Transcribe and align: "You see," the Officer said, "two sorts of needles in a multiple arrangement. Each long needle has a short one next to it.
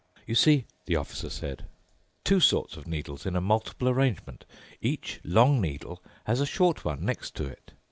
"You 0.25 0.33
see," 0.33 0.65
the 0.87 0.95
Officer 0.95 1.29
said, 1.29 1.67
"two 2.23 2.39
sorts 2.39 2.75
of 2.75 2.87
needles 2.87 3.27
in 3.27 3.35
a 3.35 3.39
multiple 3.39 3.87
arrangement. 3.87 4.45
Each 4.81 5.19
long 5.23 5.61
needle 5.61 6.01
has 6.23 6.41
a 6.41 6.47
short 6.47 6.83
one 6.83 7.05
next 7.05 7.35
to 7.35 7.45
it. 7.45 7.73